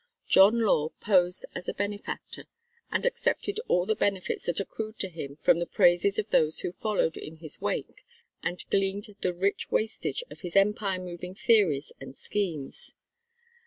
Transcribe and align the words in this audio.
John 0.27 0.61
Law 0.61 0.89
posed 0.99 1.45
as 1.53 1.69
a 1.69 1.75
benefactor 1.75 2.45
and 2.91 3.05
accepted 3.05 3.59
all 3.67 3.85
the 3.85 3.93
benefits 3.95 4.47
that 4.47 4.59
accrued 4.59 4.97
to 4.97 5.09
him 5.09 5.35
from 5.35 5.59
the 5.59 5.67
praises 5.67 6.17
of 6.17 6.27
those 6.31 6.61
who 6.61 6.71
followed 6.71 7.17
in 7.17 7.35
his 7.37 7.61
wake 7.61 8.03
and 8.41 8.63
gleaned 8.71 9.15
the 9.21 9.31
rich 9.31 9.69
wastage 9.69 10.23
of 10.31 10.41
his 10.41 10.55
empire 10.55 10.97
moving 10.97 11.35
theories 11.35 11.93
and 12.01 12.17
schemes. 12.17 12.95